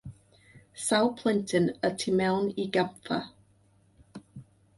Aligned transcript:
Sawl 0.85 1.11
plentyn 1.19 1.69
y 1.89 1.91
tu 1.99 2.15
mewn 2.21 2.49
i 2.65 2.67
gampfa. 2.79 3.21